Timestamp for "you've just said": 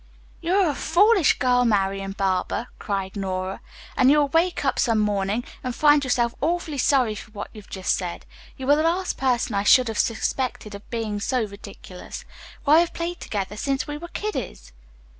7.53-8.25